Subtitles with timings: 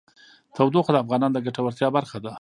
[0.55, 2.29] تودوخه د افغانانو د ګټورتیا برخه ده.